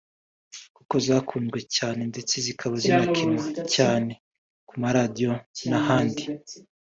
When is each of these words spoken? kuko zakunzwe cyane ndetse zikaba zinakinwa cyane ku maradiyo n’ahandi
kuko 0.75 0.95
zakunzwe 1.05 1.59
cyane 1.75 2.01
ndetse 2.11 2.33
zikaba 2.45 2.75
zinakinwa 2.83 3.41
cyane 3.75 4.11
ku 4.67 4.73
maradiyo 4.81 5.31
n’ahandi 5.69 6.23